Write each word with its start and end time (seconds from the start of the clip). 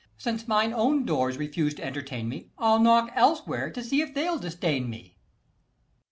Since 0.17 0.47
mine 0.47 0.73
own 0.73 1.05
doors 1.05 1.37
refuse 1.37 1.75
to 1.75 1.83
entertain 1.85 2.27
me, 2.27 2.49
120 2.55 2.57
I'll 2.65 2.79
knock 2.79 3.11
elsewhere, 3.15 3.69
to 3.69 3.83
see 3.83 4.01
if 4.01 4.15
they'll 4.15 4.39
disdain 4.39 4.89
me. 4.89 5.15